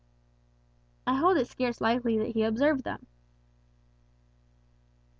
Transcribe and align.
"I 1.05 1.13
hold 1.17 1.37
it 1.37 1.47
scarce 1.47 1.79
likely 1.79 2.17
that 2.17 2.29
he 2.31 2.41
observed 2.41 2.85
them." 2.85 3.05